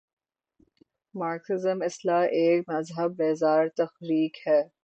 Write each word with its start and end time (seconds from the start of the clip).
Marxism 1.15 1.81
اصلا 1.81 2.19
ایک 2.37 2.69
مذہب 2.69 3.11
بیزار 3.17 3.67
تحریک 3.77 4.47
ہے۔ 4.47 4.61